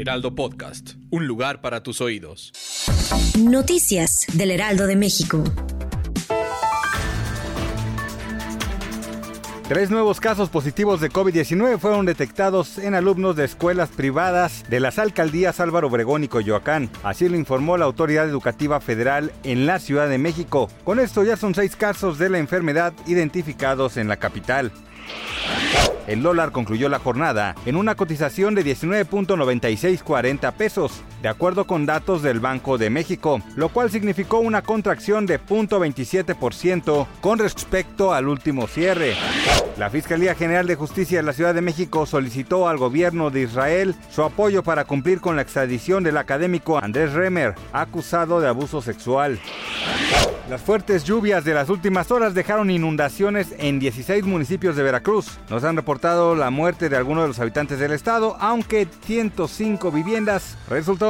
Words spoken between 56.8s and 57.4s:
de algunos de los